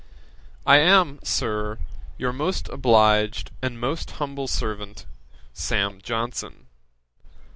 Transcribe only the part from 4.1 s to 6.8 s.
humble servant, 'SAM. JOHNSON.'